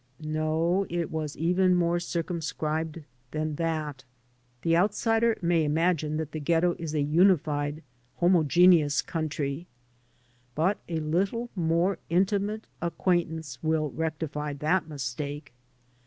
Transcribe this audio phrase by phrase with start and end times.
[0.33, 4.03] No, it was even more circumscribed than that.
[4.63, 7.83] The outsider may imagine that the Ghetto is a unified,
[8.17, 9.67] homogeneous country,
[10.55, 15.53] but a little more intimate acquaintance will rectify that mistake.